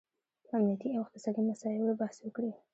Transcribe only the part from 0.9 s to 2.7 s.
او اقتصادي مساییلو بحث وکړي